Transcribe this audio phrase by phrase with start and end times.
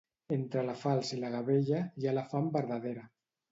[0.37, 3.09] Entre la falç i la gavella hi ha la fam verdadera.